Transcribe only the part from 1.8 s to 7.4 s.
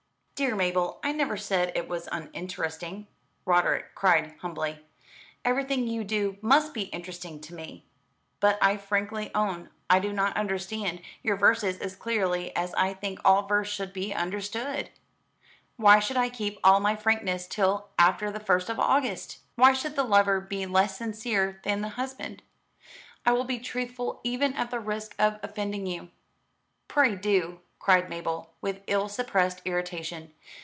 was uninteresting," Roderick cried humbly; "everything you do must be interesting